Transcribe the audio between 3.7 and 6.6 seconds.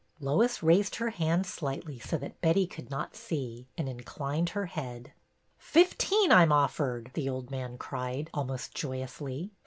and inclined her head." Fifteen I 'm